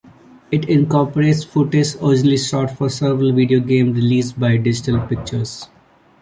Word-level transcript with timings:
It 0.49 0.67
incorporates 0.67 1.43
footage 1.43 1.93
originally 2.01 2.39
shot 2.39 2.75
for 2.75 2.89
several 2.89 3.31
video 3.33 3.59
games 3.59 3.93
released 3.95 4.39
by 4.39 4.57
Digital 4.57 4.99
Pictures. 5.05 5.67